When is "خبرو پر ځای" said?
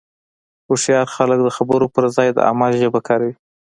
1.57-2.29